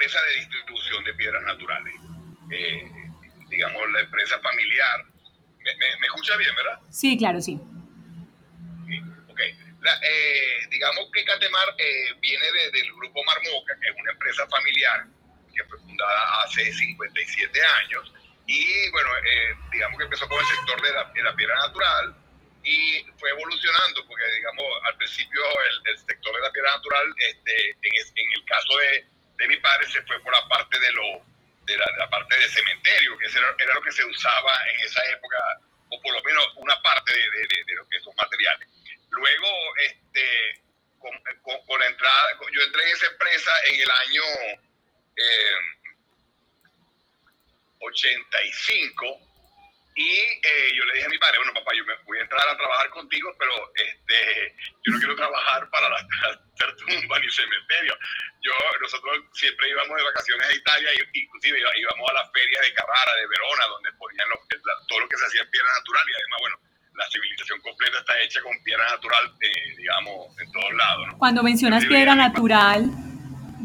empresa 0.00 0.18
de 0.22 0.34
distribución 0.36 1.04
de 1.04 1.14
piedras 1.14 1.42
naturales. 1.42 1.94
Eh, 2.50 2.90
digamos, 3.50 3.82
la 3.92 4.00
empresa 4.00 4.38
familiar. 4.40 5.04
¿Me, 5.58 5.74
me, 5.76 6.06
escucha 6.06 6.36
bien, 6.38 6.54
verdad? 6.54 6.80
Sí, 6.90 7.18
claro, 7.18 7.40
sí. 7.40 7.60
sí 8.86 9.02
ok. 9.28 9.40
Eh, 9.40 10.66
digamos 10.70 11.10
que 11.12 11.24
Catemar 11.24 11.74
eh, 11.76 12.14
viene 12.20 12.46
del 12.72 12.92
grupo 12.94 13.22
Marmoca, 13.24 13.74
que 13.80 13.90
es 13.90 13.96
una 14.00 14.12
empresa 14.12 14.46
familiar 14.48 15.06
que 15.54 15.64
fue 15.64 15.78
fundada 15.80 16.42
hace 16.44 16.72
57 16.72 17.60
años. 17.84 18.14
Y 18.46 18.90
bueno, 18.90 19.10
digamos 19.70 19.98
que 19.98 20.04
empezó 20.04 20.26
con 20.28 20.40
el 20.40 20.46
sector 20.46 20.82
de 20.82 20.92
la, 20.92 21.04
de 21.12 21.22
la 21.22 21.34
piedra 21.36 21.54
natural, 21.56 22.16
y 22.64 23.04
fue 23.18 23.30
evolucionando, 23.30 24.06
porque 24.06 24.24
digamos, 24.36 24.64
al 24.84 24.96
principio 24.96 25.40
el, 25.86 25.98
sector 25.98 26.34
de 26.34 26.40
la 26.40 26.52
piedra 26.52 26.70
natural, 26.72 27.06
este, 27.18 27.70
en, 27.70 28.32
el 28.34 28.44
caso 28.44 28.76
de, 28.76 29.06
de, 29.40 29.48
mi 29.48 29.56
padre, 29.56 29.86
se 29.90 30.02
fue 30.02 30.20
por 30.20 30.32
la 30.32 30.46
parte 30.48 30.78
de, 30.78 30.92
lo, 30.92 31.24
de, 31.64 31.76
la, 31.76 32.08
parte 32.08 32.36
de 32.36 32.48
cementerio, 32.48 33.18
que 33.18 33.26
era, 33.26 33.54
era, 33.58 33.74
lo 33.74 33.82
que 33.82 33.92
se 33.92 34.04
usaba 34.04 34.56
en 34.72 34.80
esa 34.80 35.02
época, 35.10 35.36
o 35.88 36.00
por 36.00 36.12
lo 36.12 36.22
menos 36.22 36.46
una 36.56 36.80
parte 36.82 37.12
de, 37.12 37.64
de, 37.66 37.74
lo 37.74 37.88
que 37.88 37.98
materiales. 38.16 38.68
Luego, 39.10 39.48
este, 39.78 40.62
con, 40.98 41.12
con, 41.66 41.80
la 41.80 41.86
entrada, 41.86 42.38
yo 42.52 42.62
entré 42.62 42.82
en 42.82 42.88
esa 42.88 43.06
empresa 43.06 43.50
en 43.66 43.80
el 43.80 43.90
año 43.90 44.22
eh, 45.16 45.80
85 47.80 49.30
y 49.96 50.08
eh, 50.08 50.72
yo 50.74 50.84
le 50.84 50.94
dije 50.94 51.06
a 51.06 51.10
mi 51.10 51.18
padre, 51.18 51.38
bueno, 51.38 51.54
papá, 51.54 51.72
yo 51.76 51.84
me 51.84 51.94
voy 52.04 52.18
a 52.18 52.22
entrar 52.22 52.48
a 52.48 52.56
trabajar 52.56 52.90
contigo, 52.90 53.34
pero 53.38 53.52
este, 53.74 54.54
yo 54.84 54.92
no 54.92 54.98
quiero 54.98 55.16
trabajar 55.16 55.68
para 55.70 55.88
la, 55.88 56.08
hacer 56.96 57.00
tumba 57.00 57.18
ni 57.18 57.30
cementerio. 57.30 57.94
Yo, 58.42 58.52
nosotros 58.80 59.18
siempre 59.32 59.68
íbamos 59.68 59.96
de 59.96 60.04
vacaciones 60.04 60.48
a 60.48 60.54
Italia, 60.54 60.90
inclusive 61.12 61.58
íbamos 61.58 62.10
a 62.10 62.14
las 62.14 62.32
ferias 62.32 62.62
de 62.62 62.74
Carrara, 62.74 63.12
de 63.20 63.26
Verona, 63.26 63.64
donde 63.68 63.92
ponían 63.92 64.28
todo 64.88 65.00
lo 65.00 65.08
que 65.08 65.16
se 65.16 65.26
hacía 65.26 65.42
en 65.42 65.50
piedra 65.50 65.70
natural 65.78 66.04
y 66.08 66.14
además, 66.14 66.38
bueno, 66.40 66.56
la 66.94 67.10
civilización 67.10 67.60
completa 67.60 67.98
está 67.98 68.20
hecha 68.20 68.42
con 68.42 68.52
piedra 68.62 68.84
natural, 68.90 69.32
eh, 69.40 69.76
digamos, 69.76 70.38
en 70.38 70.52
todos 70.52 70.72
lados. 70.74 71.08
Cuando 71.18 71.42
mencionas 71.42 71.84
piedra 71.86 72.14
natural, 72.14 72.90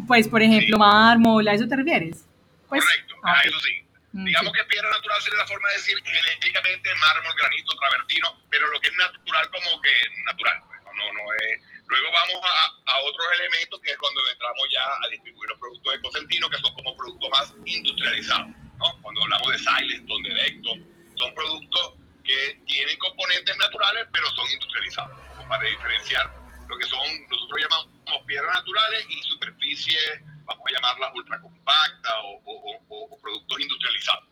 pues, 0.08 0.28
por 0.28 0.42
ejemplo, 0.42 0.78
mármol, 0.78 1.48
¿a 1.48 1.54
eso 1.54 1.68
te 1.68 1.76
refieres? 1.76 2.26
Pues, 2.70 2.84
Correcto, 2.84 3.16
a 3.24 3.42
eso 3.42 3.60
sí. 3.60 3.82
Digamos 4.12 4.54
que 4.54 4.64
piedra 4.64 4.90
natural 4.90 5.22
sería 5.22 5.40
la 5.40 5.48
forma 5.48 5.68
de 5.70 5.76
decir 5.76 5.98
genéticamente 6.02 6.90
mármol, 6.96 7.36
granito, 7.36 7.76
travertino, 7.76 8.42
pero 8.50 8.68
lo 8.68 8.80
que 8.80 8.88
es 8.88 8.96
natural 8.96 9.50
como 9.50 9.82
que 9.82 9.92
natural. 10.24 10.64
Pues, 10.68 10.82
no, 10.96 11.14
no, 11.14 11.34
es. 11.34 11.75
Luego 11.88 12.08
vamos 12.12 12.42
a, 12.44 12.92
a, 12.92 13.00
otros 13.02 13.28
elementos 13.40 13.80
que 13.82 13.92
es 13.92 13.98
cuando 13.98 14.22
entramos 14.32 14.64
ya 14.72 14.82
a 14.82 15.10
distribuir 15.10 15.50
los 15.50 15.60
productos 15.60 15.94
de 15.94 16.02
Cosentino, 16.02 16.50
que 16.50 16.58
son 16.58 16.74
como 16.74 16.98
productos 16.98 17.30
más 17.30 17.54
industrializados. 17.66 18.48
¿no? 18.78 19.02
Cuando 19.02 19.22
hablamos 19.22 19.52
de 19.52 19.58
Sileston, 19.60 20.24
de 20.24 20.34
Decton, 20.34 21.14
son 21.16 21.34
productos 21.36 21.94
que 22.24 22.60
tienen 22.66 22.98
componentes 22.98 23.56
naturales, 23.58 24.08
pero 24.12 24.30
son 24.32 24.50
industrializados. 24.52 25.18
Para 25.48 25.64
diferenciar 25.64 26.34
lo 26.68 26.78
que 26.78 26.86
son, 26.88 27.28
nosotros 27.30 27.62
llamamos 27.62 28.26
piedras 28.26 28.54
naturales 28.56 29.06
y 29.10 29.22
superficies 29.30 30.22
vamos 30.46 30.64
a 30.68 30.72
llamarlas 30.72 31.12
ultra 31.14 31.42
compactas 31.42 32.14
o, 32.24 32.80
o, 32.90 33.20
productos 33.22 33.60
industrializados. 33.60 34.24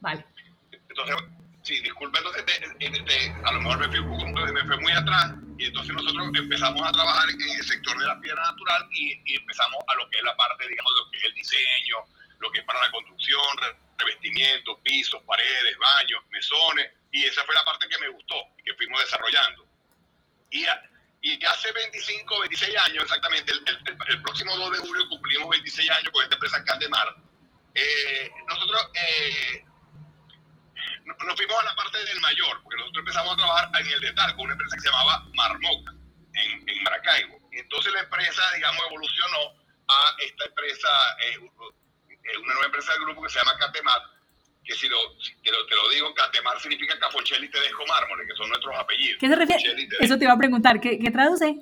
Vale. 0.00 0.24
Entonces, 0.88 1.16
sí, 1.62 1.80
disculpe, 1.80 2.18
entonces 2.18 3.32
a 3.44 3.52
lo 3.52 3.60
mejor 3.60 3.78
me 3.78 3.88
fui, 3.88 4.52
me 4.52 4.64
fui 4.64 4.76
muy 4.78 4.92
atrás 4.92 5.34
y 5.62 5.66
entonces 5.66 5.94
nosotros 5.94 6.26
empezamos 6.34 6.82
a 6.82 6.90
trabajar 6.90 7.30
en 7.30 7.40
el 7.40 7.64
sector 7.64 7.96
de 7.96 8.04
la 8.04 8.18
piedra 8.20 8.42
natural 8.42 8.88
y, 8.90 9.36
empezamos 9.36 9.78
a 9.86 9.94
lo 9.94 10.10
que 10.10 10.18
es 10.18 10.24
la 10.24 10.36
parte, 10.36 10.66
digamos, 10.66 10.92
de 10.92 11.00
lo 11.00 11.10
que 11.10 11.18
es 11.18 11.24
el 11.24 11.34
diseño, 11.34 11.96
lo 12.40 12.50
que 12.50 12.58
es 12.58 12.64
para 12.64 12.80
la 12.80 12.90
construcción, 12.90 13.56
revestimiento, 13.96 14.76
pisos, 14.82 15.22
paredes, 15.22 15.78
baños, 15.78 16.20
mesones, 16.30 16.90
y 17.12 17.24
esa 17.24 17.44
fue 17.44 17.54
la 17.54 17.64
parte 17.64 17.88
que 17.88 17.96
me 17.98 18.08
gustó 18.08 18.34
y 18.58 18.64
que 18.64 18.74
fuimos 18.74 19.00
desarrollando. 19.02 19.64
Y 20.50 20.66
y 21.24 21.44
hace 21.44 21.70
25, 21.70 22.40
26 22.40 22.76
años, 22.78 23.04
exactamente, 23.04 23.52
el, 23.52 24.22
próximo 24.22 24.56
2 24.56 24.72
de 24.72 24.78
julio 24.78 25.08
cumplimos 25.08 25.50
26 25.50 25.88
años 25.92 26.10
con 26.10 26.24
esta 26.24 26.34
empresa 26.34 26.64
Caldemar. 26.64 27.14
Eh, 27.76 28.28
nosotros 28.48 28.90
eh, 28.94 29.64
nos 31.04 31.36
fuimos 31.36 31.60
a 31.60 31.64
la 31.64 31.76
parte 31.76 32.04
del 32.04 32.20
mayor, 32.20 32.60
porque 32.64 32.76
nosotros 32.76 33.01
empezamos 33.12 33.34
a 33.34 33.36
trabajar 33.36 33.70
en 33.80 33.86
el 33.92 34.00
de 34.00 34.14
con 34.14 34.40
una 34.40 34.52
empresa 34.52 34.76
que 34.76 34.80
se 34.80 34.88
llamaba 34.88 35.26
Marmoca, 35.34 35.92
en, 36.34 36.68
en 36.68 36.82
Maracaibo. 36.82 37.38
Entonces 37.52 37.92
la 37.92 38.00
empresa, 38.00 38.42
digamos, 38.54 38.82
evolucionó 38.86 39.38
a 39.88 40.16
esta 40.18 40.44
empresa, 40.46 40.88
eh, 41.26 41.38
una 41.38 42.54
nueva 42.54 42.66
empresa 42.66 42.92
del 42.94 43.02
grupo 43.02 43.22
que 43.22 43.28
se 43.28 43.38
llama 43.38 43.58
Catemar, 43.58 44.00
que 44.64 44.74
si 44.74 44.88
lo, 44.88 44.96
te 45.42 45.50
lo, 45.50 45.90
digo, 45.90 46.14
Catemar 46.14 46.58
significa 46.60 46.98
Cafoncelli 46.98 47.50
Tedesco 47.50 47.84
Mármol, 47.86 48.26
que 48.26 48.34
son 48.34 48.48
nuestros 48.48 48.74
apellidos. 48.76 49.18
¿Qué 49.20 49.28
se 49.28 49.36
refiere? 49.36 49.88
Eso 50.00 50.16
te 50.16 50.24
iba 50.24 50.32
a 50.32 50.38
preguntar, 50.38 50.80
¿qué, 50.80 50.98
qué 50.98 51.10
traduce? 51.10 51.56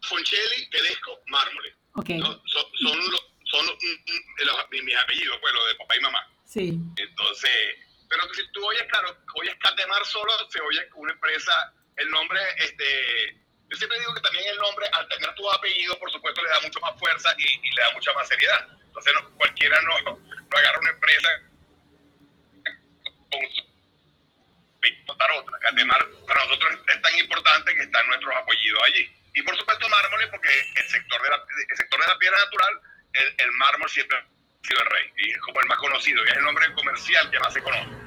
Cafoncelli 0.00 0.70
Tedesco 0.70 1.20
Mármol. 1.26 1.74
Okay. 1.96 2.18
Son, 2.20 2.40
son, 2.46 2.98
son 3.44 3.66
los, 3.66 3.76
mis 4.70 4.96
apellidos, 4.96 5.38
pues, 5.40 5.54
los 5.54 5.68
de 5.68 5.74
papá 5.74 5.96
y 5.96 6.00
mamá. 6.00 6.28
Sí. 6.46 6.78
Entonces, 6.96 7.50
pero 8.14 8.34
si 8.34 8.46
tú 8.52 8.64
oyes, 8.64 8.84
claro, 8.84 9.16
oyes 9.34 9.56
Catemar 9.60 10.04
solo, 10.04 10.32
se 10.48 10.60
oye 10.60 10.88
una 10.94 11.12
empresa, 11.12 11.72
el 11.96 12.08
nombre, 12.10 12.40
este, 12.58 13.34
yo 13.68 13.76
siempre 13.76 13.98
digo 13.98 14.14
que 14.14 14.20
también 14.20 14.44
el 14.48 14.58
nombre, 14.58 14.86
al 14.92 15.08
tener 15.08 15.34
tu 15.34 15.50
apellido, 15.50 15.98
por 15.98 16.10
supuesto, 16.12 16.42
le 16.42 16.50
da 16.50 16.60
mucho 16.60 16.80
más 16.80 16.98
fuerza 16.98 17.34
y, 17.38 17.74
le 17.74 17.82
da 17.82 17.90
mucha 17.92 18.12
más 18.12 18.28
seriedad. 18.28 18.68
Entonces, 18.86 19.14
no, 19.14 19.30
cualquiera 19.36 19.80
no, 19.82 19.96
agarra 19.96 20.78
una 20.78 20.90
empresa 20.90 21.28
con 23.30 23.40
montar 25.06 25.30
otra. 25.32 25.58
para 25.58 26.44
nosotros 26.44 26.78
es 26.86 27.02
tan 27.02 27.18
importante 27.18 27.74
que 27.74 27.82
están 27.82 28.06
nuestros 28.06 28.36
apellidos 28.36 28.82
allí. 28.84 29.10
Y 29.34 29.42
por 29.42 29.56
supuesto 29.58 29.88
mármoles 29.88 30.28
porque 30.30 30.50
el 30.76 30.88
sector 30.88 31.20
de 31.20 31.30
la, 31.30 31.44
sector 31.74 32.00
de 32.00 32.06
la 32.06 32.18
piedra 32.18 32.38
natural, 32.44 32.80
el, 33.14 33.34
el 33.38 33.52
mármol 33.52 33.90
siempre 33.90 34.18
ha 34.18 34.24
sido 34.62 34.80
el 34.80 34.90
rey. 34.90 35.12
Y 35.16 35.30
es 35.32 35.38
como 35.38 35.60
el 35.60 35.66
más 35.66 35.78
conocido, 35.78 36.24
y 36.24 36.28
es 36.28 36.36
el 36.36 36.44
nombre 36.44 36.72
comercial 36.74 37.28
que 37.30 37.40
más 37.40 37.52
se 37.52 37.62
conoce. 37.62 38.03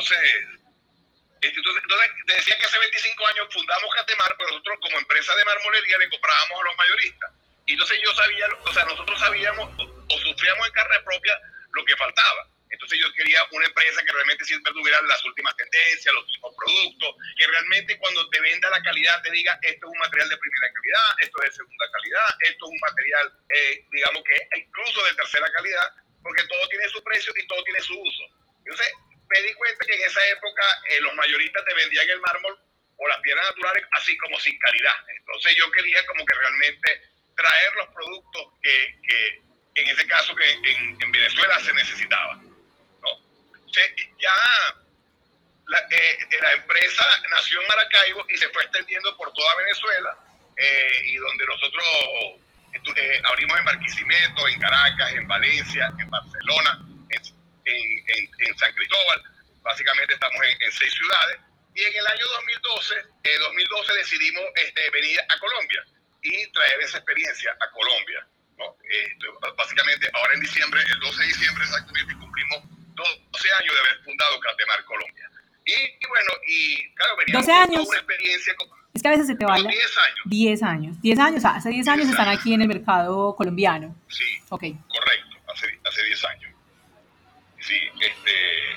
Entonces, 0.00 0.16
entonces, 1.42 1.82
entonces, 1.82 2.10
te 2.26 2.34
decía 2.34 2.56
que 2.56 2.66
hace 2.66 2.78
25 2.78 3.26
años 3.26 3.48
fundamos 3.52 3.94
Catemar, 3.96 4.34
pero 4.38 4.48
nosotros 4.48 4.78
como 4.80 4.98
empresa 4.98 5.34
de 5.36 5.44
marmolería 5.44 5.98
le 5.98 6.08
comprábamos 6.08 6.60
a 6.60 6.64
los 6.64 6.76
mayoristas. 6.76 7.30
Y 7.66 7.72
entonces 7.72 8.00
yo 8.02 8.14
sabía, 8.14 8.46
o 8.64 8.72
sea, 8.72 8.84
nosotros 8.84 9.20
sabíamos 9.20 9.68
o 9.76 10.18
sufríamos 10.24 10.66
en 10.66 10.72
carne 10.72 11.00
propia 11.04 11.38
lo 11.72 11.84
que 11.84 11.96
faltaba. 11.96 12.48
Entonces 12.70 12.98
yo 12.98 13.12
quería 13.12 13.44
una 13.52 13.66
empresa 13.66 14.02
que 14.02 14.12
realmente 14.12 14.44
siempre 14.44 14.72
tuviera 14.72 15.02
las 15.02 15.22
últimas 15.24 15.54
tendencias, 15.56 16.14
los 16.14 16.24
últimos 16.24 16.54
productos, 16.56 17.16
que 17.36 17.46
realmente 17.46 17.98
cuando 17.98 18.28
te 18.30 18.40
venda 18.40 18.70
la 18.70 18.80
calidad 18.80 19.20
te 19.20 19.30
diga 19.32 19.58
esto 19.60 19.86
es 19.86 19.92
un 19.92 19.98
material 19.98 20.28
de 20.30 20.38
primera 20.38 20.72
calidad, 20.72 21.08
esto 21.20 21.42
es 21.42 21.50
de 21.50 21.56
segunda 21.56 21.86
calidad, 21.92 22.28
esto 22.40 22.64
es 22.64 22.70
un 22.72 22.80
material, 22.80 23.26
eh, 23.52 23.84
digamos 23.92 24.22
que 24.24 24.60
incluso 24.60 25.04
de 25.04 25.14
tercera 25.14 25.52
calidad, 25.52 25.92
porque 26.22 26.42
todo 26.48 26.68
tiene 26.68 26.88
su 26.88 27.04
precio 27.04 27.32
y 27.36 27.46
todo 27.48 27.62
tiene 27.64 27.80
su 27.80 28.00
uso. 28.00 28.24
Entonces 28.64 28.94
me 29.30 29.42
di 29.42 29.54
cuenta 29.54 29.86
que 29.86 29.94
en 29.94 30.02
esa 30.02 30.26
época 30.28 30.62
eh, 30.88 31.00
los 31.00 31.14
mayoristas 31.14 31.64
te 31.64 31.74
vendían 31.74 32.10
el 32.10 32.20
mármol 32.20 32.58
o 32.96 33.08
las 33.08 33.20
piedras 33.20 33.44
naturales 33.46 33.86
así 33.92 34.16
como 34.18 34.38
sin 34.40 34.58
calidad. 34.58 34.94
Entonces 35.16 35.56
yo 35.56 35.70
quería 35.70 36.04
como 36.06 36.26
que 36.26 36.34
realmente 36.34 37.02
traer 37.36 37.74
los 37.76 37.88
productos 37.94 38.42
que, 38.60 38.98
que 39.06 39.42
en 39.76 39.88
ese 39.88 40.06
caso 40.06 40.34
que 40.34 40.50
en, 40.50 41.12
Venezuela 41.12 41.58
se 41.60 41.72
necesitaba. 41.72 42.34
¿no? 42.34 43.10
ya 44.18 44.34
eh, 45.90 46.18
la, 46.42 46.52
empresa 46.52 47.04
nació 47.30 47.60
en 47.62 47.68
Maracaibo 47.68 48.26
y 48.28 48.36
se 48.36 48.48
fue 48.50 48.62
extendiendo 48.64 49.16
por 49.16 49.32
toda 49.32 49.56
Venezuela 49.56 50.16
eh, 50.56 51.02
y 51.06 51.16
donde 51.16 51.46
nosotros 51.46 51.84
abrimos 53.24 53.58
en 53.58 53.64
Barquisimeto, 53.64 54.48
en 54.48 54.60
Caracas, 54.60 55.12
en 55.12 55.28
Valencia, 55.28 55.92
en 55.98 56.10
Barcelona, 56.10 56.89
en, 57.64 58.58
San 58.58 58.72
Cristóbal, 58.74 59.22
básicamente 59.62 60.14
estamos 60.14 60.40
en, 60.60 60.72
seis 60.72 60.92
ciudades 60.92 61.40
y 61.74 61.84
en 61.84 61.96
el 61.96 62.06
año 62.06 62.26
2012, 62.26 62.94
2012 63.38 63.92
decidimos 63.94 64.42
este, 64.56 64.90
venir 64.90 65.20
a 65.20 65.38
Colombia 65.38 65.84
y 66.22 66.46
traer 66.52 66.80
esa 66.80 66.98
experiencia 66.98 67.56
a 67.60 67.70
Colombia. 67.70 68.26
Eh, 68.60 69.16
básicamente, 69.56 70.10
ahora 70.12 70.34
en 70.34 70.40
diciembre, 70.40 70.80
el 70.82 71.00
12 71.00 71.20
de 71.20 71.26
diciembre 71.28 71.64
exactamente, 71.64 72.14
cumplimos 72.16 72.64
12 72.94 73.52
años 73.52 73.74
de 73.74 73.80
haber 73.80 74.04
fundado 74.04 74.40
Catemar 74.40 74.84
Colombia. 74.84 75.30
Y, 75.64 76.06
bueno, 76.08 76.30
y 76.46 76.94
claro, 76.94 77.16
veníamos 77.16 77.46
12 77.46 77.58
años. 77.58 77.88
una 77.88 77.98
experiencia. 77.98 78.54
es 78.92 79.02
que 79.02 79.08
a 79.08 79.10
veces 79.12 79.26
se 79.28 79.34
te 79.36 79.44
va. 79.44 79.54
10 79.56 79.66
años. 79.68 80.24
10 80.24 80.62
años. 80.62 81.00
10 81.00 81.18
años, 81.18 81.44
hace 81.44 81.70
10 81.70 81.88
años 81.88 82.08
están 82.08 82.28
aquí 82.28 82.52
en 82.52 82.62
el 82.62 82.68
mercado 82.68 83.34
colombiano. 83.36 83.96
Sí. 84.08 84.24
Ok. 84.48 84.64
Correcto, 84.88 85.36
hace, 85.52 85.80
hace 85.84 86.04
10 86.04 86.24
años. 86.24 86.54
Sí, 87.70 87.78
este. 88.00 88.72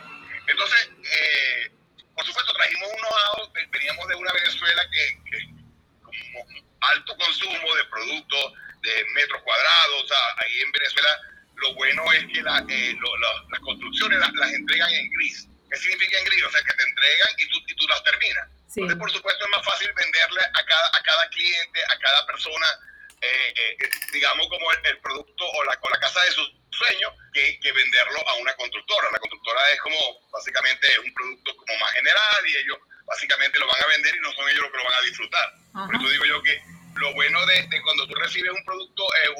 Entonces, 0.45 0.89
eh, 1.01 1.71
por 2.13 2.23
supuesto, 2.25 2.53
trajimos 2.53 2.89
unos 2.93 3.49
veníamos 3.71 4.07
de 4.07 4.15
una 4.15 4.31
Venezuela 4.33 4.83
que, 4.91 5.31
que 5.31 5.37
como 6.03 6.45
alto 6.79 7.17
consumo 7.17 7.75
de 7.75 7.85
productos 7.85 8.53
de 8.83 9.05
metros 9.15 9.41
ahí 10.37 10.61
en 10.61 10.71
Venezuela 10.73 11.09
lo 11.55 11.73
bueno 11.73 12.03
es 12.13 12.25
que 12.25 12.41
la, 12.43 12.63
eh, 12.69 12.95
las 13.49 13.59
construcciones 13.61 14.19
las, 14.19 14.53
entregan 14.53 14.93
en 14.93 15.09
gris. 15.09 15.47
¿Qué 15.71 15.77
significa 15.77 16.19
en 16.19 16.25
gris? 16.25 16.43
O 16.43 16.51
sea, 16.51 16.61
que 16.61 16.73
te 16.73 16.83
entregan 16.83 17.29
y 17.39 17.49
tú, 17.49 17.57
y 17.65 17.75
tú 17.75 17.87
las 17.87 18.03
terminas. 18.03 18.47
Entonces, 18.75 18.97
por 18.99 19.11
supuesto, 19.11 19.43
es 19.43 19.51
más 19.57 19.65
fácil 19.65 19.89
venderle 19.95 20.41
a 20.53 20.65
cada, 20.65 20.87
a 20.93 21.01
cada 21.01 21.29
cliente, 21.29 21.79
a 21.83 21.97
cada 21.97 22.27
persona, 22.27 22.67
eh, 23.21 23.53
eh, 23.57 23.89
digamos, 24.11 24.47
como 24.49 24.71
el, 24.71 24.99
producto 24.99 25.49
o 25.49 25.63
la, 25.63 25.79
o 25.81 25.89
la 25.89 25.99
casa 25.99 26.21
de 26.25 26.31
sus 26.31 26.62
sueños, 26.83 27.13
que, 27.33 27.59
que, 27.59 27.71
venderlo 27.71 28.19
a 28.27 28.33
una 28.35 28.53
constructora. 28.55 29.11
La 29.11 29.19
constructora 29.19 29.71
es 29.71 29.79
como, 29.81 29.97
básicamente, 30.31 30.87
un 30.99 31.13
producto 31.13 31.55
como 31.55 31.79
más 31.79 31.91
general 31.93 32.47
y 32.47 32.55
ellos 32.57 32.77
básicamente 33.05 33.59
lo 33.59 33.67
van 33.67 33.83
a 33.83 33.87
vender 33.87 34.15
y 34.15 34.19
no 34.19 34.31
son 34.33 34.49
ellos 34.49 34.61
los 34.61 34.71
que 34.71 34.77
lo 34.77 34.83
van 34.83 34.93
a 34.93 35.05
disfrutar. 35.05 35.53
Por 35.73 35.95
eso 35.95 36.09
digo 36.09 36.25
yo 36.25 36.43
que 36.43 36.61
lo 36.95 37.13
bueno 37.13 37.45
de, 37.45 37.67
de 37.67 37.81
cuando 37.81 38.07
tú 38.07 38.15
recibes 38.15 38.51
un 38.51 38.63
producto, 38.65 39.03
eh, 39.15 39.33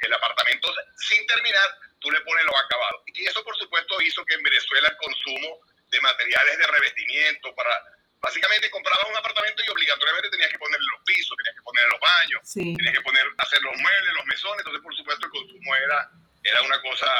el 0.00 0.12
apartamento 0.12 0.72
sin 0.96 1.26
terminar, 1.26 1.68
tú 2.00 2.10
le 2.10 2.20
pones 2.22 2.44
los 2.44 2.54
acabados. 2.54 3.02
Y 3.06 3.24
eso, 3.24 3.44
por 3.44 3.56
supuesto, 3.56 4.00
hizo 4.00 4.24
que 4.24 4.34
en 4.34 4.42
Venezuela 4.42 4.88
el 4.88 4.96
consumo 4.96 5.60
de 5.90 6.00
materiales 6.00 6.58
de 6.58 6.66
revestimiento 6.66 7.54
para... 7.54 7.82
Básicamente 8.22 8.70
comprabas 8.70 9.10
un 9.10 9.16
apartamento 9.16 9.62
y 9.66 9.70
obligatoriamente 9.70 10.30
tenías 10.30 10.50
que 10.50 10.58
ponerle 10.58 10.86
los 10.94 11.02
pisos, 11.02 11.36
tenías 11.36 11.56
que 11.58 11.66
ponerle 11.66 11.90
los 11.90 12.00
baños, 12.00 12.40
tenías 12.54 12.94
que 12.94 13.02
poner, 13.02 13.26
hacer 13.38 13.60
los 13.62 13.74
muebles, 13.74 14.12
los 14.14 14.26
mesones, 14.26 14.58
entonces 14.62 14.82
por 14.82 14.94
supuesto 14.94 15.26
el 15.26 15.32
consumo 15.32 15.74
era, 15.74 15.98
era 16.44 16.62
una 16.62 16.78
cosa 16.80 17.10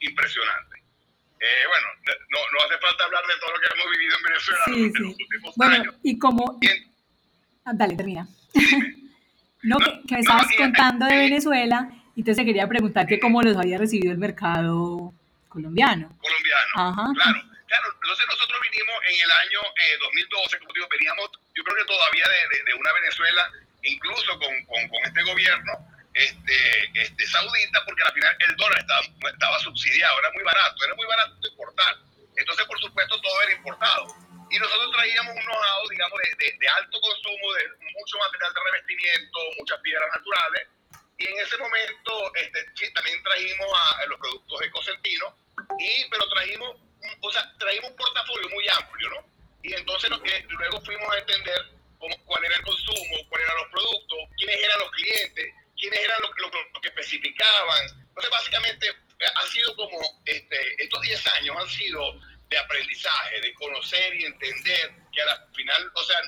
impresionante. 0.00 0.78
Eh, 1.42 1.64
bueno, 1.66 1.86
no, 2.06 2.38
no, 2.38 2.56
hace 2.64 2.78
falta 2.78 3.04
hablar 3.04 3.24
de 3.26 3.34
todo 3.42 3.50
lo 3.50 3.58
que 3.60 3.66
hemos 3.74 3.90
vivido 3.90 4.14
en 4.16 4.22
Venezuela 4.22 4.64
en 4.66 5.02
los 5.02 5.16
últimos 5.18 5.54
bueno, 5.56 5.74
años. 5.74 5.94
Y 6.02 6.18
como... 6.18 6.60
Ah, 7.66 7.72
dale, 7.74 7.96
termina. 7.96 8.28
no, 9.62 9.76
que, 9.78 10.06
que 10.06 10.14
me 10.14 10.20
estabas 10.20 10.46
contando 10.56 11.06
de 11.06 11.16
Venezuela 11.16 11.90
y 12.14 12.20
entonces 12.20 12.44
quería 12.44 12.68
preguntarte 12.68 13.18
cómo 13.18 13.42
los 13.42 13.56
había 13.56 13.76
recibido 13.78 14.12
el 14.12 14.18
mercado 14.18 15.12
colombiano. 15.48 16.16
Colombiano, 16.18 16.72
Ajá. 16.76 17.12
claro. 17.12 17.53
Claro, 17.74 17.90
entonces 17.90 18.26
nosotros 18.30 18.60
vinimos 18.70 18.94
en 19.10 19.18
el 19.18 19.30
año 19.32 19.60
2012, 19.98 20.46
eh, 20.54 20.58
como 20.60 20.72
digo, 20.74 20.86
veníamos, 20.94 21.26
yo 21.58 21.64
creo 21.64 21.74
que 21.74 21.90
todavía 21.90 22.22
de, 22.22 22.62
de, 22.70 22.74
una 22.74 22.92
Venezuela, 22.92 23.50
incluso 23.82 24.38
con, 24.38 24.54
con, 24.66 24.88
con, 24.88 25.00
este 25.02 25.22
gobierno 25.24 25.72
este, 26.14 26.58
este, 26.94 27.26
saudita, 27.26 27.84
porque 27.84 28.04
al 28.04 28.12
final 28.12 28.36
el 28.46 28.54
dólar 28.54 28.78
estaba, 28.78 29.00
estaba 29.26 29.58
subsidiado, 29.58 30.20
era 30.20 30.30
muy 30.34 30.44
barato, 30.44 30.84
era 30.84 30.94
muy 30.94 31.06
barato 31.06 31.34
importar. 31.50 31.96
Entonces, 32.36 32.64
por 32.66 32.78
supuesto, 32.78 33.20
todo 33.20 33.42
era 33.42 33.52
importado. 33.58 34.06
Y 34.50 34.58
nosotros 34.60 34.92
traíamos 34.92 35.34
unos 35.34 35.44
know 35.44 35.88
digamos, 35.90 36.20
de, 36.38 36.46
de, 36.46 36.68
alto 36.78 37.00
consumo, 37.00 37.54
de 37.54 37.90
mucho 37.90 38.18
material 38.18 38.54
de 38.54 38.60
revestimiento, 38.70 39.38
muchas 39.58 39.80
piedras 39.80 40.08
naturales, 40.14 40.68
y 41.18 41.26
en 41.26 41.38
ese 41.40 41.58
momento 41.58 42.34
este, 42.36 42.90
también 42.94 43.20
trajimos 43.22 43.66
a, 43.74 44.06
los 44.06 44.18
productos 44.20 44.62
ecocentinos, 44.62 45.34
y, 45.78 46.08
pero 46.10 46.28
trajimos, 46.28 46.83
o 47.24 47.32
sea, 47.32 47.52
traímos 47.58 47.90
un 47.90 47.96
portafolio 47.96 48.48
muy 48.50 48.66
amplio, 48.68 49.10
¿no? 49.10 49.26
Y 49.62 49.72
entonces 49.72 50.10
lo 50.10 50.22
que, 50.22 50.44
luego 50.48 50.80
fuimos 50.82 51.14
a 51.14 51.18
entender 51.18 51.56
cómo, 51.98 52.16
cuál 52.24 52.44
era 52.44 52.56
el 52.56 52.62
consumo, 52.62 53.28
cuáles 53.28 53.48
eran 53.48 53.62
los 53.62 53.70
productos, 53.70 54.18
quiénes 54.36 54.56
eran 54.62 54.78
los 54.78 54.90
clientes, 54.90 55.54
quiénes 55.78 56.00
eran 56.00 56.20
los, 56.22 56.30
que 56.82 56.88
especificaban. 56.88 57.82
Entonces, 58.08 58.30
básicamente, 58.30 58.92
ha 59.34 59.46
sido 59.46 59.74
como, 59.76 59.98
este, 60.26 60.82
estos 60.82 61.00
10 61.00 61.26
años 61.38 61.56
han 61.58 61.68
sido 61.68 62.20
de 62.50 62.58
aprendizaje, 62.58 63.40
de 63.40 63.54
conocer 63.54 64.14
y 64.14 64.24
entender 64.26 64.92
que 65.12 65.22
al 65.22 65.48
final, 65.54 65.90
o 65.94 66.04
sea, 66.04 66.20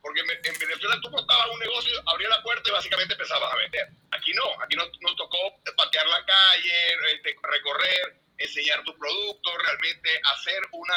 porque 0.00 0.20
en 0.20 0.58
Venezuela 0.58 1.00
tú 1.02 1.10
montabas 1.10 1.48
un 1.48 1.58
negocio, 1.58 2.02
abrías 2.06 2.30
la 2.30 2.42
puerta 2.42 2.68
y 2.68 2.72
básicamente 2.72 3.14
empezabas 3.14 3.52
a 3.52 3.56
vender. 3.56 3.88
Aquí 4.12 4.32
no, 4.34 4.62
aquí 4.62 4.76
nos, 4.76 4.88
nos 5.00 5.16
tocó 5.16 5.38
patear 5.76 6.06
la 6.06 6.24
calle, 6.24 6.94
este, 7.14 7.34
recorrer, 7.42 8.23
enseñar 8.38 8.82
tu 8.84 8.96
producto, 8.98 9.58
realmente 9.58 10.20
hacer 10.32 10.60
una, 10.72 10.96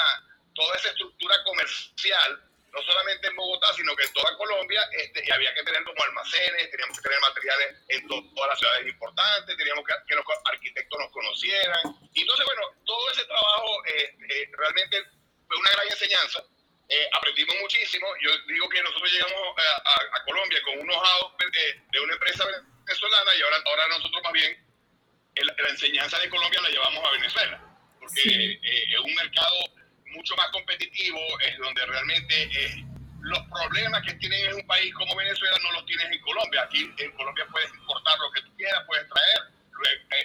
toda 0.54 0.76
esa 0.76 0.90
estructura 0.90 1.36
comercial, 1.44 2.44
no 2.74 2.82
solamente 2.82 3.28
en 3.28 3.36
Bogotá, 3.36 3.74
sino 3.74 3.96
que 3.96 4.04
en 4.04 4.14
toda 4.14 4.38
Colombia, 4.38 4.82
este, 4.92 5.24
y 5.26 5.32
había 5.32 5.54
que 5.54 5.64
tener 5.64 5.84
como 5.84 6.04
almacenes, 6.04 6.70
teníamos 6.70 6.98
que 6.98 7.04
tener 7.04 7.20
materiales 7.22 7.76
en 7.88 8.08
todas 8.08 8.50
las 8.50 8.60
ciudades 8.60 8.88
importantes, 8.88 9.58
teníamos 9.58 9.86
que 9.86 9.94
que 10.08 10.16
los 10.16 10.26
arquitectos 10.46 11.00
nos 11.00 11.12
conocieran. 11.12 11.80
Y 12.14 12.22
entonces, 12.22 12.46
bueno, 12.46 12.62
todo 12.86 13.12
ese 13.12 13.26
trabajo 13.26 13.86
eh, 13.86 14.16
eh, 14.30 14.50
realmente 14.58 15.04
fue 15.48 15.58
una 15.58 15.72
gran 15.72 15.88
enseñanza 15.88 16.44
eh, 16.90 17.10
aprendimos 17.14 17.56
muchísimo. 17.62 18.08
Yo 18.22 18.32
digo 18.48 18.70
que 18.70 18.82
nosotros 18.82 19.12
llegamos 19.12 19.56
a, 19.58 20.24
Colombia 20.24 20.62
con 20.64 20.80
unos 20.80 20.96
know 20.96 21.32
de, 21.92 22.00
una 22.00 22.14
empresa 22.14 22.46
venezolana 22.46 23.36
y 23.36 23.42
ahora, 23.42 23.58
ahora 23.66 23.88
nosotros 23.88 24.22
más 24.24 24.34
bien 24.34 24.67
la 25.46 25.70
enseñanza 25.70 26.20
de 26.20 26.30
Colombia 26.30 26.62
la 26.62 26.70
llevamos 26.70 27.04
a 27.06 27.12
Venezuela, 27.12 27.62
porque 28.00 28.22
eh, 28.26 28.94
es 28.94 29.00
un 29.00 29.14
mercado 29.16 29.58
mucho 30.08 30.36
más 30.36 30.50
competitivo, 30.50 31.20
es 31.42 31.58
donde 31.58 31.86
realmente 31.86 32.44
eh, 32.44 32.86
los 33.22 33.40
problemas 33.48 34.02
que 34.04 34.14
tienes 34.16 34.48
en 34.48 34.56
un 34.56 34.68
país 34.68 34.94
como 34.94 35.16
Venezuela 35.16 35.58
no 35.64 35.72
los 35.74 35.86
tienes 35.86 36.06
en 36.12 36.20
Colombia. 36.22 36.64
Aquí 36.64 36.90
en 36.98 37.12
Colombia 37.12 37.46
puedes 37.52 37.70
importar 37.74 38.18
lo 38.20 38.32
que 38.32 38.42
tú 38.42 38.56
quieras, 38.56 38.84
puedes 38.88 39.08
traer. 39.10 39.58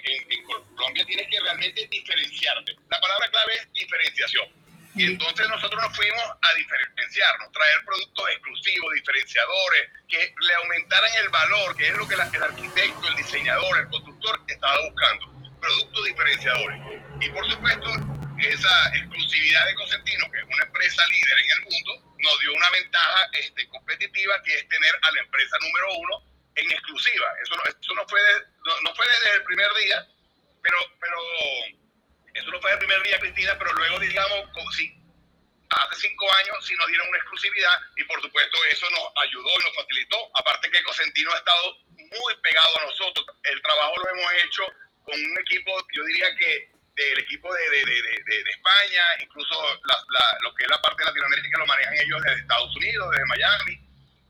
En, 0.04 0.32
en 0.32 0.44
Colombia 0.44 1.04
tienes 1.04 1.28
que 1.28 1.40
realmente 1.40 1.86
diferenciarte. 1.88 2.74
La 2.90 2.98
palabra 3.00 3.28
clave 3.28 3.54
es 3.56 3.72
diferenciación 3.72 4.62
y 4.94 5.04
entonces 5.04 5.48
nosotros 5.48 5.82
nos 5.82 5.96
fuimos 5.96 6.22
a 6.42 6.54
diferenciarnos, 6.54 7.50
traer 7.52 7.84
productos 7.84 8.30
exclusivos, 8.30 8.92
diferenciadores, 8.94 9.90
que 10.06 10.34
le 10.38 10.54
aumentaran 10.54 11.10
el 11.22 11.28
valor, 11.30 11.76
que 11.76 11.88
es 11.88 11.96
lo 11.96 12.06
que 12.06 12.14
el 12.14 12.20
arquitecto, 12.20 13.08
el 13.08 13.16
diseñador, 13.16 13.78
el 13.78 13.88
constructor 13.88 14.11
estaba 14.48 14.76
buscando. 14.88 15.32
Productos 15.60 16.04
diferenciadores. 16.04 16.80
Y 17.20 17.28
por 17.30 17.48
supuesto, 17.50 17.88
esa 18.38 18.88
exclusividad 18.96 19.66
de 19.66 19.74
Cosentino, 19.74 20.30
que 20.30 20.38
es 20.38 20.44
una 20.44 20.64
empresa 20.64 21.06
líder 21.06 21.38
en 21.38 21.50
el 21.50 21.60
mundo, 21.70 22.14
nos 22.18 22.40
dio 22.40 22.52
una 22.54 22.70
ventaja 22.70 23.28
este, 23.34 23.68
competitiva 23.68 24.42
que 24.42 24.54
es 24.54 24.68
tener 24.68 24.94
a 25.02 25.10
la 25.12 25.20
empresa 25.20 25.56
número 25.60 25.86
uno 25.98 26.32
en 26.56 26.70
exclusiva. 26.70 27.26
Eso 27.42 27.54
no, 27.56 27.62
eso 27.64 27.94
no, 27.94 28.06
fue, 28.08 28.20
no 28.82 28.94
fue 28.94 29.06
desde 29.06 29.36
el 29.36 29.44
primer 29.44 29.68
día, 29.74 30.06
pero, 30.62 30.78
pero 31.00 31.16
eso 32.34 32.50
no 32.50 32.60
fue 32.60 32.72
el 32.72 32.78
primer 32.78 33.02
día, 33.02 33.18
Cristina, 33.20 33.56
pero 33.58 33.72
luego, 33.74 33.98
digamos, 34.00 34.50
hace 35.70 35.96
cinco 35.96 36.26
años 36.34 36.66
sí 36.66 36.74
nos 36.76 36.86
dieron 36.88 37.08
una 37.08 37.18
exclusividad 37.18 37.80
y 37.96 38.04
por 38.04 38.20
supuesto 38.20 38.58
eso 38.70 38.86
nos 38.90 39.08
ayudó 39.22 39.48
y 39.48 39.64
nos 39.64 39.74
facilitó. 39.74 40.30
Aparte 40.34 40.70
que 40.70 40.82
Cosentino 40.82 41.32
ha 41.32 41.38
estado 41.38 41.76
muy 42.20 42.36
pegado 42.42 42.78
a 42.78 42.86
nosotros. 42.86 43.26
El 43.44 43.62
trabajo 43.62 43.94
lo 43.96 44.10
hemos 44.10 44.32
hecho 44.44 44.62
con 45.04 45.14
un 45.14 45.38
equipo, 45.40 45.72
yo 45.92 46.04
diría 46.04 46.34
que 46.36 46.70
del 46.94 47.18
equipo 47.20 47.52
de, 47.54 47.70
de, 47.70 47.84
de, 47.84 48.44
de 48.44 48.50
España, 48.50 49.02
incluso 49.20 49.54
lo 50.40 50.54
que 50.54 50.64
es 50.64 50.70
la 50.70 50.80
parte 50.82 51.02
de 51.02 51.08
Latinoamérica 51.08 51.58
lo 51.58 51.66
manejan 51.66 51.94
ellos 51.94 52.22
desde 52.22 52.40
Estados 52.40 52.76
Unidos, 52.76 53.10
desde 53.10 53.26
Miami. 53.26 53.78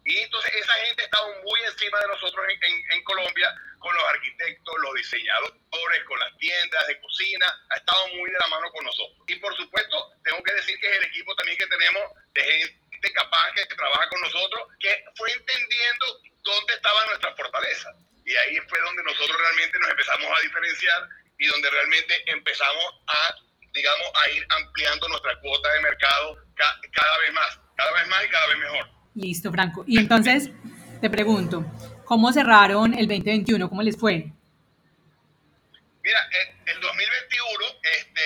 Y 0.04 0.18
entonces 0.18 0.54
esa 0.54 0.74
gente 0.86 1.02
ha 1.02 1.04
estado 1.04 1.28
muy 1.42 1.60
encima 1.62 1.98
de 2.00 2.06
nosotros 2.08 2.44
en, 2.48 2.92
en 2.92 3.04
Colombia 3.04 3.54
con 3.78 3.94
los 3.94 4.04
arquitectos, 4.04 4.74
los 4.78 4.94
diseñadores, 4.94 6.04
con 6.06 6.18
las 6.20 6.36
tiendas 6.38 6.86
de 6.86 7.00
cocina, 7.00 7.46
ha 7.70 7.76
estado 7.76 8.08
muy 8.14 8.30
de 8.30 8.38
la 8.38 8.46
mano 8.48 8.70
con 8.70 8.84
nosotros. 8.84 9.18
Y 9.26 9.36
por 9.36 9.56
supuesto, 9.56 10.12
tengo 10.22 10.42
que 10.42 10.54
decir 10.54 10.78
que 10.78 10.88
es 10.88 10.96
el 10.98 11.04
equipo 11.04 11.34
también 11.34 11.58
que 11.58 11.66
tenemos 11.66 12.02
de 12.34 12.42
gente 12.44 12.81
capaz 13.10 13.52
que, 13.54 13.66
trabaja 13.66 14.08
con 14.08 14.20
nosotros, 14.20 14.62
que 14.78 15.04
fue 15.16 15.30
entendiendo 15.32 16.06
dónde 16.42 16.74
estaba 16.74 17.06
nuestra 17.06 17.34
fortaleza. 17.34 17.90
Y 18.24 18.34
ahí 18.36 18.58
fue 18.68 18.78
donde 18.80 19.02
nosotros 19.02 19.36
realmente 19.36 19.78
nos 19.80 19.90
empezamos 19.90 20.26
a 20.26 20.42
diferenciar 20.42 21.08
y 21.38 21.46
donde 21.46 21.70
realmente 21.70 22.22
empezamos 22.26 22.84
a, 23.08 23.34
digamos, 23.74 24.08
a 24.24 24.30
ir 24.30 24.46
ampliando 24.48 25.08
nuestra 25.08 25.38
cuota 25.40 25.72
de 25.72 25.80
mercado 25.80 26.36
cada 26.54 27.18
vez 27.18 27.32
más, 27.32 27.58
cada 27.76 27.92
vez 27.92 28.06
más 28.08 28.24
y 28.24 28.28
cada 28.28 28.46
vez 28.46 28.58
mejor. 28.58 28.90
Listo, 29.14 29.50
Franco. 29.50 29.84
Y 29.86 29.98
entonces, 29.98 30.50
te 31.00 31.10
pregunto, 31.10 31.66
¿Cómo 32.12 32.30
cerraron 32.30 32.92
el 32.92 33.08
2021? 33.08 33.70
¿Cómo 33.70 33.82
les 33.82 33.96
fue? 33.96 34.30
Mira, 36.04 36.28
el 36.66 36.78
2021 36.78 37.64
este, 37.82 38.22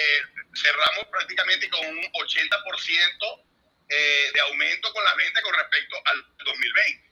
cerramos 0.55 1.07
prácticamente 1.09 1.71
con 1.71 1.87
un 1.87 2.03
80% 2.03 3.46
eh, 3.89 4.31
de 4.33 4.41
aumento 4.41 4.93
con 4.93 5.05
la 5.05 5.15
venta 5.15 5.43
con 5.43 5.55
respecto 5.55 5.97
al 6.05 6.25
2020. 6.45 7.07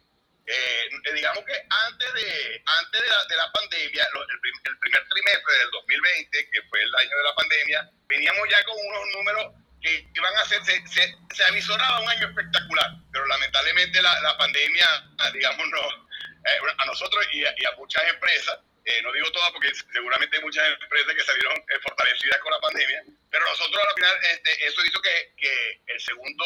Eh, 0.46 0.88
digamos 1.14 1.44
que 1.44 1.54
antes 1.54 2.14
de, 2.14 2.62
antes 2.66 3.00
de, 3.28 3.36
la, 3.36 3.50
pandemia, 3.52 4.04
el, 4.04 4.40
primer 4.80 5.08
trimestre 5.08 5.58
del 5.58 5.70
2020, 5.70 6.50
que 6.50 6.62
fue 6.68 6.82
el 6.82 6.94
año 6.96 7.16
de 7.16 7.22
la 7.22 7.34
pandemia, 7.34 7.90
veníamos 8.08 8.48
ya 8.50 8.62
con 8.64 8.76
unos 8.78 9.06
números 9.14 9.52
que 9.80 10.06
iban 10.14 10.36
a 10.36 10.44
ser, 10.44 10.62
se, 10.64 10.82
se, 10.86 11.44
avisoraba 11.44 12.00
un 12.00 12.08
año 12.08 12.28
espectacular, 12.28 12.90
pero 13.12 13.26
lamentablemente 13.26 14.02
la, 14.02 14.20
la 14.20 14.36
pandemia, 14.36 14.86
digamos, 15.32 15.66
no, 15.68 16.04
eh, 16.44 16.58
a 16.76 16.84
nosotros 16.84 17.26
y 17.32 17.44
a, 17.44 17.72
muchas 17.78 18.06
empresas, 18.06 18.58
eh, 18.84 19.02
no 19.02 19.12
digo 19.12 19.30
todas 19.32 19.50
porque 19.52 19.72
seguramente 19.92 20.36
hay 20.36 20.42
muchas 20.42 20.64
empresas 20.80 21.14
que 21.14 21.24
salieron 21.24 21.56
eh, 21.56 21.80
fortalecidas 21.82 22.38
con 22.40 22.52
la 22.52 22.60
pandemia, 22.60 23.02
pero 23.30 23.44
nosotros 23.48 23.82
al 23.88 23.94
final 23.94 24.16
este, 24.32 24.66
eso 24.66 24.84
hizo 24.84 25.00
que, 25.00 25.32
que, 25.36 25.80
el 25.86 26.00
segundo, 26.00 26.44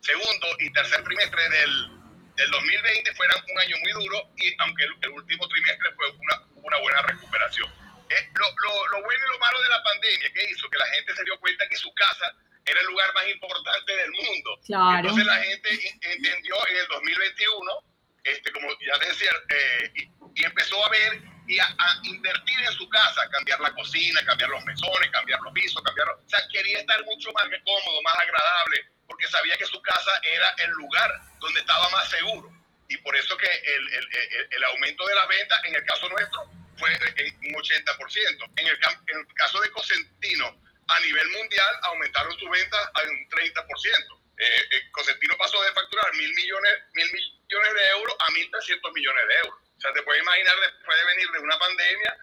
segundo 0.00 0.46
y 0.58 0.72
tercer 0.72 1.02
trimestre 1.04 1.48
del, 1.48 1.88
del 2.36 2.50
2020 2.50 3.14
fuera 3.14 3.34
un 3.48 3.58
año 3.58 3.76
muy 3.80 3.92
duro 3.92 4.30
y 4.36 4.54
aunque 4.58 4.84
el, 4.84 5.10
último 5.10 5.48
trimestre 5.48 5.92
fue 5.96 6.10
una, 6.10 6.42
una 6.56 6.78
buena 6.78 7.02
recuperación. 7.02 7.70
Eh, 8.10 8.28
lo, 8.34 8.46
lo, 8.48 8.88
lo, 8.88 9.02
bueno 9.04 9.24
y 9.24 9.32
lo 9.32 9.38
malo 9.38 9.62
de 9.62 9.68
la 9.68 9.82
pandemia 9.82 10.32
que 10.32 10.50
hizo 10.50 10.68
que 10.70 10.78
la 10.78 10.86
gente 10.86 11.14
se 11.14 11.24
dio 11.24 11.38
cuenta 11.40 11.68
que 11.68 11.76
su 11.76 11.92
casa 11.94 12.34
era 12.64 12.80
el 12.80 12.86
lugar 12.86 13.14
más 13.14 13.28
importante 13.28 13.96
del 13.96 14.10
mundo. 14.10 14.60
Claro. 14.66 14.98
Entonces 14.98 15.26
la 15.26 15.42
gente 15.42 15.68
entendió 16.02 16.54
en 16.68 16.76
el 16.76 16.86
2021, 16.88 17.84
este, 18.24 18.52
como 18.52 18.68
ya 18.80 18.98
decía, 19.06 19.30
eh, 19.48 19.92
y, 19.94 20.44
empezó 20.44 20.84
a 20.84 20.90
ver 20.90 21.20
y 21.48 21.58
a, 21.58 21.74
invertir 22.02 22.60
en 22.60 22.72
su 22.72 22.88
casa, 22.88 23.28
cambiar 23.30 23.58
la 23.60 23.74
cocina, 23.74 24.24
cambiar 24.24 24.50
los 24.50 24.64
mesones, 24.64 25.10
cambiar 25.10 25.40
los 25.40 25.52
pisos, 25.52 25.82
cambiar, 25.82 26.08
o 26.10 26.28
sea, 26.28 26.40
quería 26.52 26.78
estar 26.78 27.02
mucho 27.04 27.32
más 27.32 27.44
cómodo, 27.64 28.02
más 28.02 28.14
agradable, 28.18 28.86
porque 29.06 29.26
sabía 29.26 29.56
que 29.56 29.64
su 29.64 29.80
casa 29.80 30.12
era 30.22 30.54
el 30.58 30.70
lugar 30.72 31.10
donde 31.40 31.60
estaba 31.60 31.88
más 31.88 32.08
seguro. 32.10 32.52
Y 32.88 32.96
por 32.98 33.16
eso 33.16 33.36
que 33.36 33.46
el, 33.46 33.88
el, 33.94 34.08
el 34.50 34.64
aumento 34.64 35.06
de 35.06 35.14
las 35.14 35.28
ventas, 35.28 35.60
en 35.64 35.74
el 35.74 35.84
caso 35.84 36.08
nuestro, 36.08 36.50
fue 36.76 36.90
un 36.90 37.54
80%. 37.54 38.52
En 38.56 38.66
el, 38.66 38.78
en 39.08 39.18
el 39.18 39.34
caso 39.34 39.60
de 39.60 39.70
Cosentino, 39.70 40.62
a 40.86 41.00
nivel 41.00 41.28
mundial 41.30 41.74
aumentaron 41.82 42.38
sus 42.38 42.50
ventas 42.50 42.80
a 42.94 43.02
un 43.02 43.28
30%. 43.28 44.18
Eh, 44.38 44.44
eh, 44.70 44.90
Cosentino 44.92 45.34
pasó 45.36 45.60
de 45.62 45.72
facturar 45.72 46.14
mil 46.14 46.32
millones, 46.34 46.72
mil 46.94 47.10
millones 47.12 47.74
de 47.74 47.88
euros 47.88 48.16
a 48.20 48.26
1.300 48.28 48.92
millones 48.94 49.28
de 49.28 49.34
euros. 49.34 49.67
O 49.78 49.80
sea, 49.80 49.92
te 49.92 50.02
puedes 50.02 50.20
imaginar 50.20 50.54
después 50.60 50.98
de 50.98 51.06
venir 51.06 51.30
de 51.30 51.38
una 51.38 51.58
pandemia, 51.58 52.16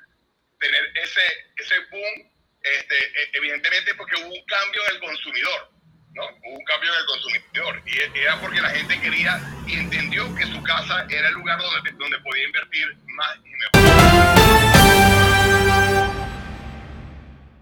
tener 0.60 0.92
ese, 1.02 1.22
ese 1.56 1.80
boom, 1.90 2.32
este, 2.62 2.96
e, 2.98 3.30
evidentemente 3.34 3.96
porque 3.96 4.16
hubo 4.18 4.28
un 4.28 4.46
cambio 4.46 4.82
en 4.84 4.96
el 4.96 5.00
consumidor, 5.00 5.72
¿no? 6.16 6.24
Hubo 6.26 6.58
un 6.58 6.66
cambio 6.66 6.92
en 6.92 7.00
el 7.00 7.06
consumidor 7.06 7.82
y 7.86 8.20
era 8.20 8.42
porque 8.42 8.62
la 8.62 8.72
gente 8.72 9.00
quería 9.00 9.40
y 9.66 9.76
entendió 9.76 10.36
que 10.36 10.46
su 10.48 10.62
casa 10.64 11.06
era 11.10 11.30
el 11.30 11.36
lugar 11.36 11.58
donde, 11.62 11.92
donde 11.92 12.20
podía 12.20 12.44
invertir 12.44 12.94
más 13.06 13.38
y 13.38 13.50
mejor. 13.50 14.75